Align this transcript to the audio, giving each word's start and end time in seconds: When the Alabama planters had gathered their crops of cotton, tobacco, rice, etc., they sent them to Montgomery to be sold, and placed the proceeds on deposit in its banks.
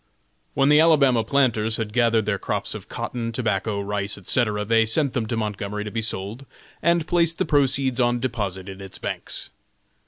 When 0.55 0.69
the 0.69 0.79
Alabama 0.79 1.23
planters 1.23 1.77
had 1.77 1.93
gathered 1.93 2.25
their 2.25 2.39
crops 2.39 2.73
of 2.73 2.89
cotton, 2.89 3.31
tobacco, 3.31 3.79
rice, 3.79 4.17
etc., 4.17 4.65
they 4.65 4.83
sent 4.83 5.13
them 5.13 5.27
to 5.27 5.37
Montgomery 5.37 5.83
to 5.83 5.91
be 5.91 6.01
sold, 6.01 6.43
and 6.81 7.05
placed 7.07 7.37
the 7.37 7.45
proceeds 7.45 7.99
on 7.99 8.19
deposit 8.19 8.67
in 8.67 8.81
its 8.81 8.97
banks. 8.97 9.51